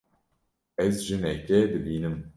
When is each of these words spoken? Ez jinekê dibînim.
Ez 0.85 0.95
jinekê 1.07 1.59
dibînim. 1.71 2.15